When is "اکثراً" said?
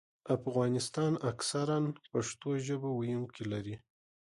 1.31-1.79